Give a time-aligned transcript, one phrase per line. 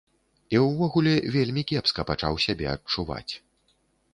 [0.55, 3.33] І ўвогуле, вельмі кепска пачаў сябе адчуваць.